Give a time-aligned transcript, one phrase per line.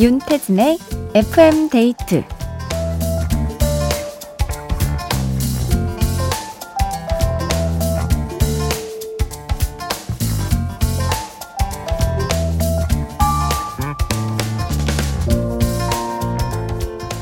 [0.00, 0.78] 윤태진의
[1.14, 2.24] FM 데이트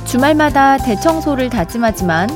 [0.07, 2.29] 주말마다 대청소를 다짐하지만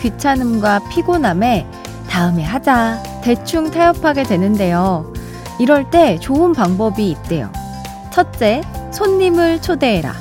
[0.00, 1.68] 귀찮음과 피곤함에
[2.10, 5.12] 다음에 하자 대충 타협하게 되는데요.
[5.60, 7.52] 이럴 때 좋은 방법이 있대요.
[8.12, 8.60] 첫째,
[8.94, 10.14] 손님을 초대해라.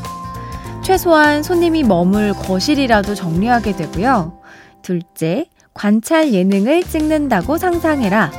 [0.81, 4.33] 최소한 손님이 머물 거실이라도 정리하게 되고요.
[4.81, 8.31] 둘째, 관찰 예능을 찍는다고 상상해라.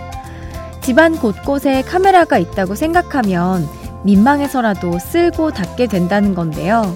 [0.82, 3.66] 집안 곳곳에 카메라가 있다고 생각하면
[4.04, 6.94] 민망해서라도 쓸고 닦게 된다는 건데요.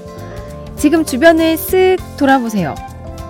[0.77, 2.75] 지금 주변을 쓱 돌아보세요.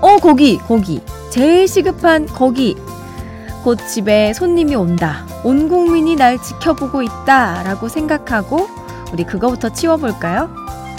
[0.01, 1.01] 어, 거기, 거기.
[1.31, 2.77] 제일 시급한 거기.
[3.63, 5.27] 곧 집에 손님이 온다.
[5.45, 7.63] 온 국민이 날 지켜보고 있다.
[7.63, 8.69] 라고 생각하고
[9.13, 10.55] 우리 그거부터 치워볼까요?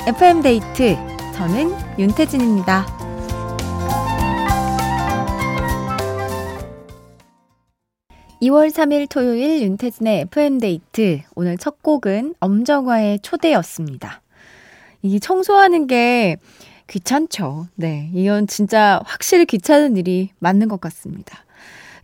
[0.07, 0.95] FM데이트.
[1.35, 2.85] 저는 윤태진입니다.
[8.41, 11.21] 2월 3일 토요일 윤태진의 FM데이트.
[11.35, 14.21] 오늘 첫 곡은 엄정화의 초대였습니다.
[15.01, 16.37] 이게 청소하는 게
[16.87, 17.67] 귀찮죠.
[17.75, 18.09] 네.
[18.13, 21.45] 이건 진짜 확실히 귀찮은 일이 맞는 것 같습니다.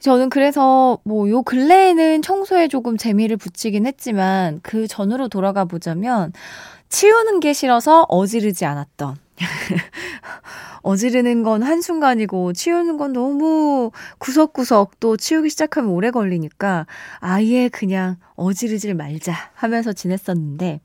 [0.06, 6.32] 저는 그래서 뭐 요 근래에는 청소에 조금 재미를 붙이긴 했지만 그 전으로 돌아가 보자면
[6.90, 9.16] 치우는 게 싫어서 어지르지 않았던.
[10.84, 13.90] 어지르는 건 한순간이고 치우는 건 너무
[14.20, 16.86] 구석구석 또 치우기 시작하면 오래 걸리니까
[17.20, 20.82] 아예 그냥 어지르질 말자 하면서 지냈었는데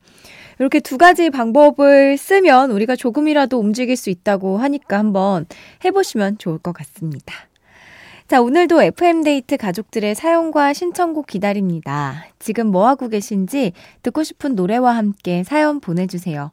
[0.59, 5.45] 이렇게 두 가지 방법을 쓰면 우리가 조금이라도 움직일 수 있다고 하니까 한번
[5.85, 7.50] 해보시면 좋을 것 같습니다.
[8.31, 12.27] 자, 오늘도 FM데이트 가족들의 사연과 신청곡 기다립니다.
[12.39, 13.73] 지금 뭐하고 계신지
[14.05, 16.53] 듣고 싶은 노래와 함께 사연 보내주세요.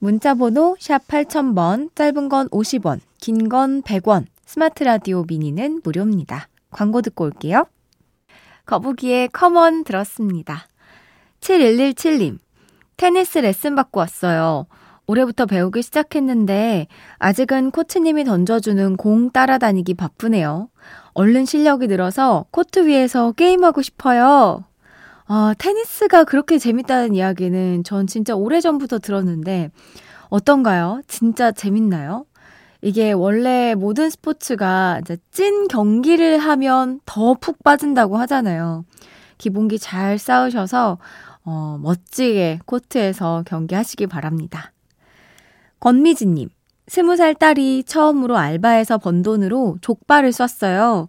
[0.00, 6.48] 문자번호 샵 8000번, 짧은 건 50원, 긴 건 100원, 스마트 라디오 미니는 무료입니다.
[6.70, 7.68] 광고 듣고 올게요.
[8.66, 10.66] 거북이의 Come On 들었습니다.
[11.40, 12.38] 7117님,
[12.98, 14.66] 테니스 레슨 받고 왔어요.
[15.06, 16.86] 올해부터 배우기 시작했는데
[17.18, 20.68] 아직은 코치님이 던져주는 공 따라다니기 바쁘네요.
[21.14, 24.64] 얼른 실력이 늘어서 코트 위에서 게임하고 싶어요.
[25.26, 29.70] 아, 테니스가 그렇게 재밌다는 이야기는 전 진짜 오래전부터 들었는데
[30.28, 31.00] 어떤가요?
[31.06, 32.26] 진짜 재밌나요?
[32.82, 38.84] 이게 원래 모든 스포츠가 찐 경기를 하면 더 푹 빠진다고 하잖아요.
[39.38, 40.98] 기본기 잘 쌓으셔서
[41.44, 44.72] 어, 멋지게 코트에서 경기하시기 바랍니다.
[45.80, 46.48] 권미진님,
[46.86, 51.08] 스무 살 딸이 처음으로 알바해서 번 돈으로 족발을 쐈어요.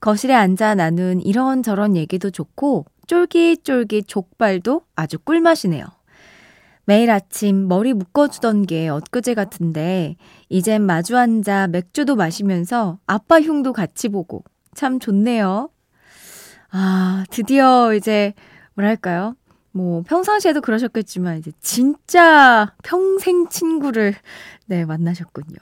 [0.00, 5.84] 거실에 앉아 나눈 이런저런 얘기도 좋고, 쫄깃쫄깃 족발도 아주 꿀맛이네요.
[6.84, 10.16] 매일 아침 머리 묶어주던 게 엊그제 같은데,
[10.48, 14.42] 이젠 마주 앉아 맥주도 마시면서 아빠 흉도 같이 보고,
[14.74, 15.70] 참 좋네요.
[16.72, 18.34] 아, 드디어 이제,
[18.74, 19.36] 뭐랄까요.
[19.74, 24.14] 뭐 평상시에도 그러셨겠지만 이제 진짜 평생 친구를
[24.66, 25.56] 네 만나셨군요.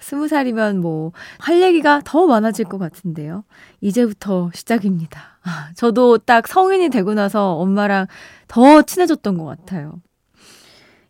[0.00, 3.44] 스무 살이면 뭐 할 얘기가 더 많아질 것 같은데요.
[3.80, 5.38] 이제부터 시작입니다.
[5.44, 8.06] 아, 저도 딱 성인이 되고 나서 엄마랑
[8.48, 10.00] 더 친해졌던 것 같아요.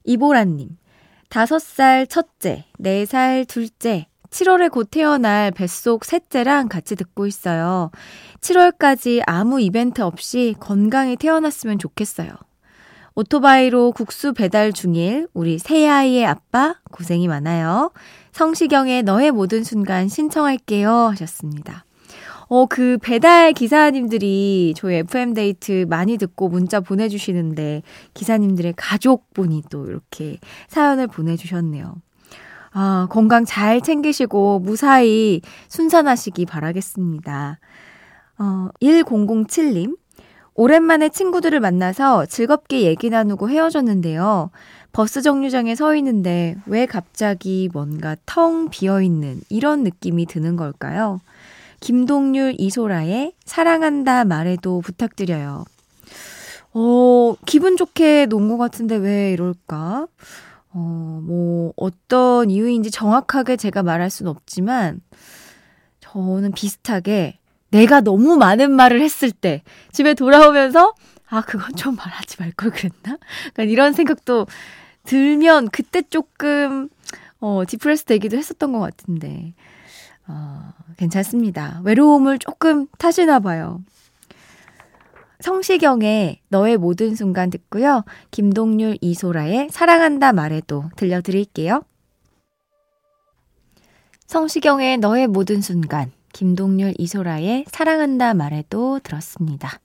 [0.04, 0.76] 이보라님,
[1.28, 7.90] 다섯 살 첫째, 네 살 둘째, 7월에 곧 태어날 뱃속 셋째랑 같이 듣고 있어요.
[8.40, 12.30] 7월까지 아무 이벤트 없이 건강히 태어났으면 좋겠어요.
[13.14, 17.92] 오토바이로 국수 배달 중일 우리 새 아이의 아빠 고생이 많아요.
[18.32, 21.84] 성시경의 너의 모든 순간 신청할게요 하셨습니다.
[22.48, 27.82] 어, 그 배달 기사님들이 저희 FM데이트 많이 듣고 문자 보내주시는데
[28.14, 30.38] 기사님들의 가족분이 또 이렇게
[30.68, 31.96] 사연을 보내주셨네요.
[32.72, 37.58] 아, 건강 잘 챙기시고 무사히 순산하시기 바라겠습니다.
[38.38, 39.96] 어, 1007님.
[40.54, 44.50] 오랜만에 친구들을 만나서 즐겁게 얘기 나누고 헤어졌는데요.
[44.92, 51.20] 버스 정류장에 서 있는데 왜 갑자기 뭔가 텅 비어 있는 이런 느낌이 드는 걸까요?
[51.80, 55.64] 김동률 이소라의 사랑한다 말해도 부탁드려요.
[56.74, 60.06] 어, 기분 좋게 논 것 같은데 왜 이럴까?
[60.74, 65.00] 어, 뭐, 어떤 이유인지 정확하게 제가 말할 순 없지만,
[66.00, 67.38] 저는 비슷하게
[67.70, 70.94] 내가 너무 많은 말을 했을 때 집에 돌아오면서
[71.28, 73.16] 아, 그건 좀 말하지 말 걸 그랬나?
[73.54, 74.46] 그러니까 이런 생각도
[75.04, 76.90] 들면 그때 조금
[77.40, 79.54] 어, 디프레스 되기도 했었던 것 같은데.
[80.28, 81.80] 어, 괜찮습니다.
[81.84, 83.80] 외로움을 조금 타시나 봐요.
[85.42, 88.04] 성시경의 너의 모든 순간 듣고요.
[88.30, 91.82] 김동률 이소라의 사랑한다 말해도 들려드릴게요.
[94.26, 99.80] 성시경의 너의 모든 순간, 김동률 이소라의 사랑한다 말해도 들었습니다.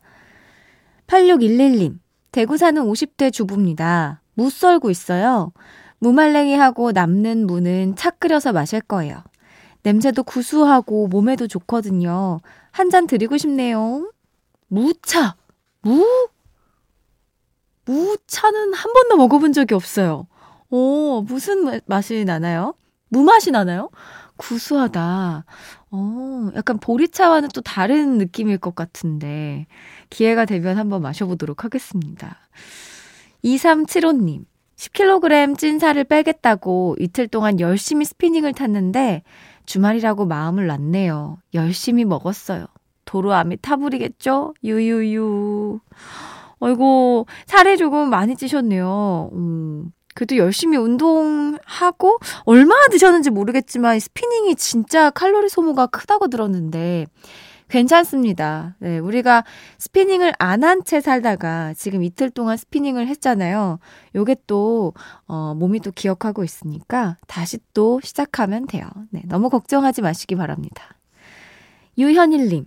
[1.07, 1.98] 8611님,
[2.31, 4.21] 대구 사는 50대 주부입니다.
[4.36, 5.51] 무 썰고 있어요.
[5.98, 9.24] 무말랭이 하고 남는 무는 차 끓여서 마실 거예요.
[9.81, 12.39] 냄새도 구수하고 몸에도 좋거든요.
[12.71, 14.12] 한 잔 드리고 싶네요.
[14.68, 15.36] 무차!
[15.88, 16.28] 무?
[17.86, 20.28] 무차는 한 번도 먹어본 적이 없어요.
[20.69, 22.74] 오, 무슨 맛이 나나요?
[23.07, 23.89] 무 맛이 나나요?
[24.36, 25.45] 구수하다.
[25.92, 29.66] 어, 약간 보리차와는 또 다른 느낌일 것 같은데,
[30.10, 32.38] 기회가 되면 한번 마셔보도록 하겠습니다.
[33.45, 34.44] 2375님,
[34.75, 39.24] 10kg 찐 살을 빼겠다고 이틀 동안 열심히 스피닝을 탔는데,
[39.66, 41.38] 주말이라고 마음을 놨네요.
[41.54, 42.68] 열심히 먹었어요.
[43.08, 44.54] 도로아미타불이겠죠?
[44.63, 45.80] 유유유.
[46.59, 49.30] 어이고, 살이 조금 많이 찌셨네요.
[49.33, 57.06] 음, 그래도 열심히 운동하고 얼마나 드셨는지 모르겠지만 스피닝이 진짜 칼로리 소모가 크다고 들었는데
[57.69, 58.75] 괜찮습니다.
[58.80, 59.44] 네, 우리가
[59.77, 63.77] 스피닝을 안 한 채 살다가 지금 이틀 동안 스피닝을 했잖아요.
[64.15, 64.94] 요게 또,
[65.27, 68.88] 어, 몸이 또 기억하고 있으니까 다시 또 시작하면 돼요.
[69.12, 70.95] 네, 너무 걱정하지 마시기 바랍니다.
[71.98, 72.65] 유현일님,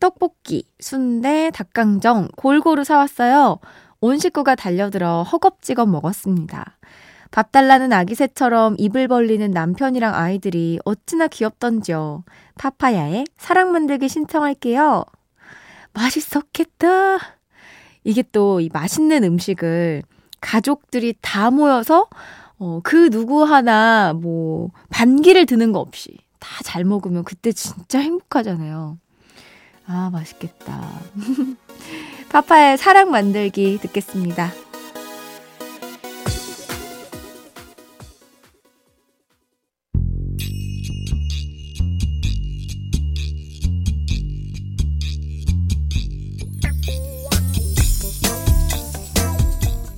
[0.00, 3.58] 떡볶이, 순대, 닭강정 골고루 사왔어요.
[4.00, 6.76] 온 식구가 달려들어 허겁지겁 먹었습니다.
[7.30, 12.24] 밥 달라는 아기 새처럼 입을 벌리는 남편이랑 아이들이 어찌나 귀엽던지요.
[12.56, 15.04] 파파야의 사랑 만들기 신청할게요.
[15.92, 17.18] 맛있었겠다.
[18.04, 20.02] 이게 또 이 맛있는 음식을
[20.40, 22.06] 가족들이 다 모여서
[22.58, 28.98] 어, 그 누구 하나 뭐 반기를 드는 거 없이 다 잘 먹으면 그때 진짜 행복하잖아요.
[29.88, 30.90] 아, 맛있겠다.
[32.30, 34.52] 파파의 사랑 만들기 듣겠습니다.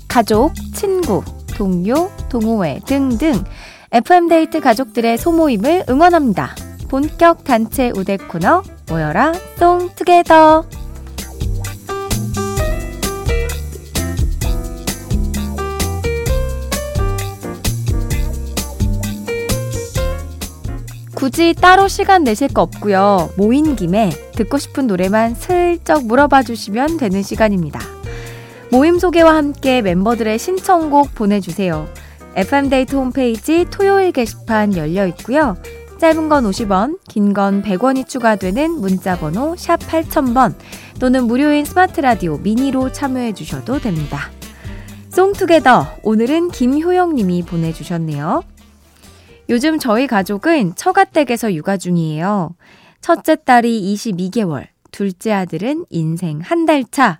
[0.06, 1.22] 가족, 친구,
[1.56, 3.32] 동료, 동호회 등등
[3.92, 6.54] FM데이트 가족들의 소모임을 응원합니다.
[6.88, 10.64] 본격 단체 우대 코너 모여라 송투게더
[21.14, 23.30] 굳이 따로 시간 내실 거 없고요.
[23.36, 27.78] 모인 김에 듣고 싶은 노래만 슬쩍 물어봐 주시면 되는 시간입니다.
[28.70, 31.86] 모임 소개와 함께 멤버들의 신청곡 보내주세요.
[32.36, 35.56] FM데이트 홈페이지 토요일 게시판 열려 있고요.
[36.00, 40.54] 짧은 건 50원, 긴 건 100원이 추가되는 문자번호 샵 8000번
[40.98, 44.30] 또는 무료인 스마트 라디오 미니로 참여해 주셔도 됩니다.
[45.10, 48.42] 송투게더 오늘은 김효영 님이 보내주셨네요.
[49.50, 52.54] 요즘 저희 가족은 처가댁에서 육아 중이에요.
[53.02, 57.18] 첫째 딸이 22개월, 둘째 아들은 인생 한 달 차.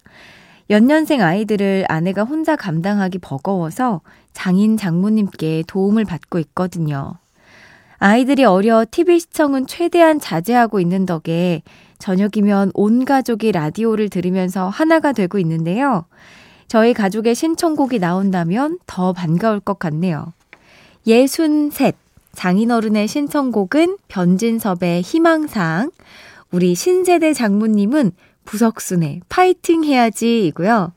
[0.71, 4.01] 연년생 아이들을 아내가 혼자 감당하기 버거워서
[4.33, 7.17] 장인 장모님께 도움을 받고 있거든요.
[8.03, 11.63] 아이들이 어려 TV 시청은 최대한 자제하고 있는 덕에
[11.99, 16.07] 저녁이면 온 가족이 라디오를 들으면서 하나가 되고 있는데요.
[16.67, 20.33] 저희 가족의 신청곡이 나온다면 더 반가울 것 같네요.
[21.07, 21.95] 예순 셋
[22.33, 25.91] 장인어른의 신청곡은 변진섭의 희망사항,
[26.53, 28.13] 우리 신세대 장모님은
[28.47, 30.93] 부석순의 파이팅 해야지 이고요.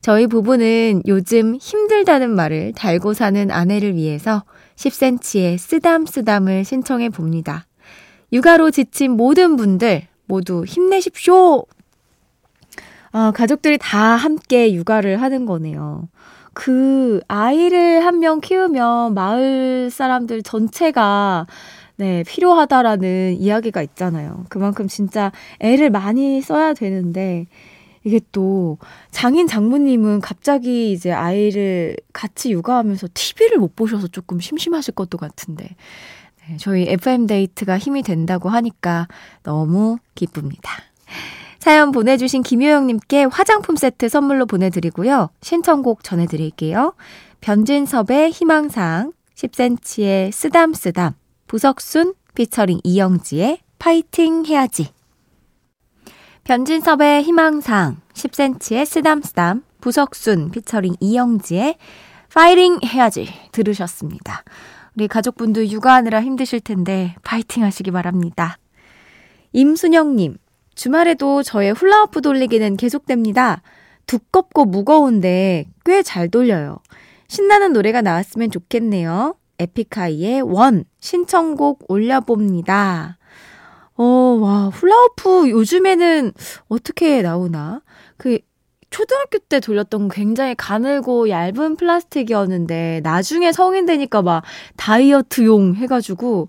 [0.00, 4.44] 저희 부부는 요즘 힘들다는 말을 달고 사는 아내를 위해서
[4.78, 7.66] 10cm의 쓰담쓰담을 신청해 봅니다.
[8.32, 11.64] 육아로 지친 모든 분들 모두 힘내십시오!
[13.10, 16.08] 아, 가족들이 다 함께 육아를 하는 거네요.
[16.52, 21.46] 그 아이를 한 명 키우면 마을 사람들 전체가
[21.96, 24.44] 네, 필요하다라는 이야기가 있잖아요.
[24.48, 27.46] 그만큼 진짜 애를 많이 써야 되는데
[28.08, 28.78] 이게 또
[29.10, 35.76] 장인 장모님은 갑자기 이제 아이를 같이 육아하면서 TV를 못 보셔서 조금 심심하실 것도 같은데
[36.48, 39.08] 네, 저희 FM데이트가 힘이 된다고 하니까
[39.42, 40.72] 너무 기쁩니다.
[41.58, 45.28] 사연 보내주신 김효영님께 화장품 세트 선물로 보내드리고요.
[45.42, 46.94] 신청곡 전해드릴게요.
[47.42, 51.12] 변진섭의 희망상, 10cm의 쓰담쓰담,
[51.46, 54.97] 부석순 피처링 이영지의 파이팅 해야지.
[56.48, 61.76] 변진섭의 희망상, 10cm의 쓰담쓰담, 부석순 피처링 이영지의
[62.32, 64.44] 파이팅 해야지 들으셨습니다.
[64.96, 68.56] 우리 가족분들 육아하느라 힘드실 텐데 파이팅 하시기 바랍니다.
[69.52, 70.38] 임순영님,
[70.74, 73.60] 주말에도 저의 훌라후프 돌리기는 계속됩니다.
[74.06, 76.78] 두껍고 무거운데 꽤 잘 돌려요.
[77.28, 79.34] 신나는 노래가 나왔으면 좋겠네요.
[79.58, 83.18] 에픽하이의 원 신청곡 올려봅니다.
[83.98, 84.04] 어,
[84.40, 86.32] 와, 훌라후프 요즘에는
[86.68, 87.82] 어떻게 나오나?
[88.16, 88.38] 그
[88.90, 94.42] 초등학교 때 돌렸던 굉장히 가늘고 얇은 플라스틱이었는데 나중에 성인 되니까 막
[94.76, 96.48] 다이어트용 해가지고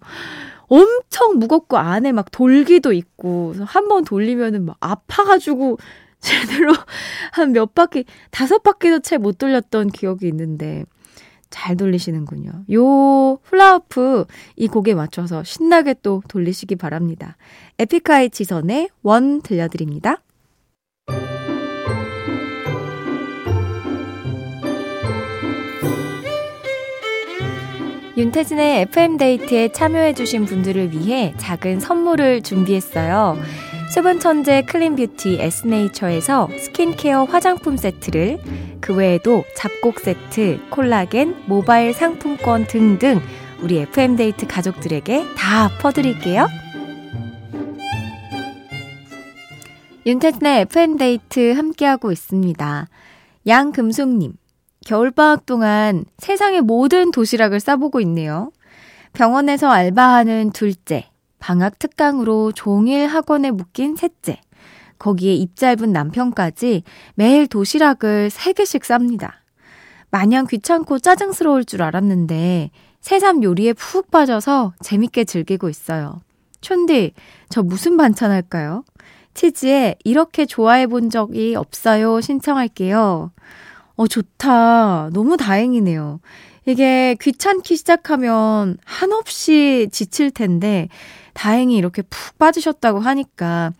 [0.68, 5.80] 엄청 무겁고 안에 막 돌기도 있고 한 번 돌리면은 막 아파가지고
[6.22, 6.74] 제대로
[7.32, 10.86] 한 몇 바퀴 다섯 바퀴도 채 못 돌렸던 기억이 있는데
[11.50, 12.66] 잘 돌리시는군요.
[12.74, 14.26] 요 훌라후프
[14.56, 17.38] 이 곡에 맞춰서 신나게 또 돌리시기 바랍니다.
[17.80, 20.22] 에픽하이 지선의 One 들려드립니다.
[28.20, 33.38] 윤태진의 FM데이트에 참여해주신 분들을 위해 작은 선물을 준비했어요.
[33.94, 38.38] 수분 천재 클린뷰티 에스네이처에서 스킨케어 화장품 세트를
[38.82, 43.20] 그 외에도 잡곡 세트, 콜라겐, 모바일 상품권 등등
[43.62, 46.48] 우리 FM데이트 가족들에게 다 퍼드릴게요.
[50.06, 52.88] 윤태진의 FM데이트 함께하고 있습니다.
[53.46, 54.34] 양금숙님,
[54.86, 58.52] 겨울방학 동안 세상의 모든 도시락을 싸보고 있네요.
[59.14, 61.10] 병원에서 알바하는 둘째,
[61.40, 64.40] 방학 특강으로 종일 학원에 묶인 셋째,
[65.00, 66.84] 거기에 입 짧은 남편까지
[67.16, 69.32] 매일 도시락을 3개씩 쌉니다.
[70.12, 76.22] 마냥 귀찮고 짜증스러울 줄 알았는데 새삼 요리에 푹 빠져서 재밌게 즐기고 있어요.
[76.62, 77.14] 촌디,
[77.50, 78.84] 저 무슨 반찬 할까요?
[79.34, 82.20] 치즈에 이렇게 좋아해 본 적이 없어요.
[82.20, 83.32] 신청할게요.
[83.96, 85.10] 어, 좋다.
[85.14, 86.20] 너무 다행이네요.
[86.66, 90.90] 이게 귀찮기 시작하면 한없이 지칠 텐데,
[91.34, 93.72] 다행히 이렇게 푹 빠지셨다고 하니까,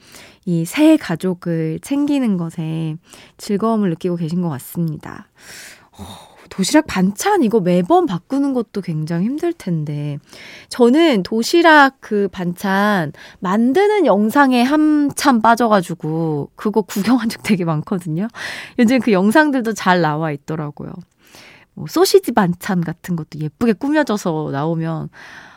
[0.46, 2.96] 이 새 가족을 챙기는 것에
[3.38, 5.28] 즐거움을 느끼고 계신 것 같습니다.
[5.92, 6.04] 어,
[6.50, 10.18] 도시락 반찬 이거 매번 바꾸는 것도 굉장히 힘들 텐데.
[10.70, 18.28] 저는 도시락 그 반찬 만드는 영상에 한참 빠져가지고 그거 구경한 적 되게 많거든요.
[18.80, 20.92] 요즘 그 영상들도 잘 나와 있더라고요.
[21.80, 25.10] 뭐 소시지 반찬 같은 것도 예쁘게 꾸며져서 나오면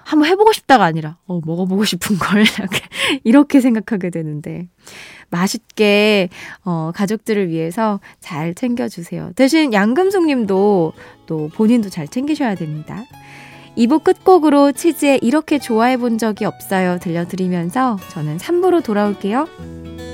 [0.04, 2.44] 한번 해보고 싶다가 아니라, 어, 먹어보고 싶은 걸,
[3.24, 4.68] 이렇게, 생각하게 되는데,
[5.30, 6.28] 맛있게,
[6.64, 9.32] 어, 가족들을 위해서 잘 챙겨주세요.
[9.34, 10.92] 대신 양금숙 님도
[11.26, 13.02] 또 본인도 잘 챙기셔야 됩니다.
[13.76, 20.12] 2부 끝곡으로 치즈에 이렇게 좋아해 본 적이 없어요 들려드리면서 저는 3부로 돌아올게요.